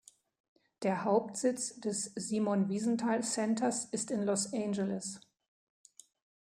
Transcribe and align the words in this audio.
Der 0.81 1.03
Hauptsitz 1.03 1.79
des 1.79 2.05
Simon 2.15 2.69
Wiesenthal 2.69 3.21
Centers 3.23 3.85
ist 3.85 4.09
in 4.09 4.23
Los 4.23 4.51
Angeles. 4.51 5.19